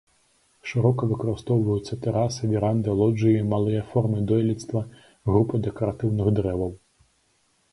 [0.69, 4.81] Шырока выкарыстоўваюцца тэрасы, веранды, лоджыі, малыя формы дойлідства,
[5.31, 6.71] групы дэкаратыўных дрэваў.